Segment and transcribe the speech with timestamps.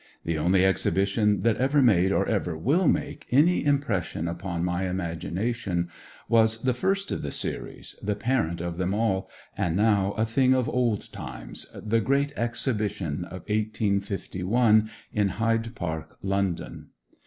[0.25, 5.89] The only exhibition that ever made, or ever will make, any impression upon my imagination
[6.27, 10.55] was the first of the series, the parent of them all, and now a thing
[10.55, 16.87] of old times—the Great Exhibition of 1851, in Hyde Park, London.